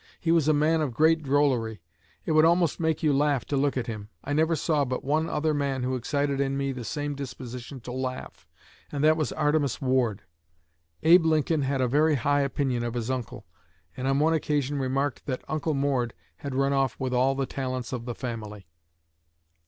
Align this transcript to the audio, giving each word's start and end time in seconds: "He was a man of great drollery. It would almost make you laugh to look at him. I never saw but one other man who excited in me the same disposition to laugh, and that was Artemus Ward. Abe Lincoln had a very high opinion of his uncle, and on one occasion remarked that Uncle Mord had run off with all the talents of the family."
"He 0.19 0.31
was 0.31 0.47
a 0.47 0.51
man 0.53 0.81
of 0.81 0.95
great 0.95 1.21
drollery. 1.21 1.79
It 2.25 2.31
would 2.31 2.43
almost 2.43 2.79
make 2.79 3.03
you 3.03 3.15
laugh 3.15 3.45
to 3.45 3.55
look 3.55 3.77
at 3.77 3.85
him. 3.85 4.09
I 4.23 4.33
never 4.33 4.55
saw 4.55 4.83
but 4.83 5.03
one 5.03 5.29
other 5.29 5.53
man 5.53 5.83
who 5.83 5.95
excited 5.95 6.41
in 6.41 6.57
me 6.57 6.71
the 6.71 6.83
same 6.83 7.13
disposition 7.13 7.79
to 7.81 7.91
laugh, 7.91 8.47
and 8.91 9.03
that 9.03 9.15
was 9.15 9.31
Artemus 9.31 9.79
Ward. 9.79 10.23
Abe 11.03 11.25
Lincoln 11.27 11.61
had 11.61 11.81
a 11.81 11.87
very 11.87 12.15
high 12.15 12.41
opinion 12.41 12.83
of 12.83 12.95
his 12.95 13.11
uncle, 13.11 13.45
and 13.95 14.07
on 14.07 14.17
one 14.17 14.33
occasion 14.33 14.79
remarked 14.79 15.27
that 15.27 15.43
Uncle 15.47 15.75
Mord 15.75 16.15
had 16.37 16.55
run 16.55 16.73
off 16.73 16.99
with 16.99 17.13
all 17.13 17.35
the 17.35 17.45
talents 17.45 17.93
of 17.93 18.05
the 18.05 18.15
family." 18.15 18.65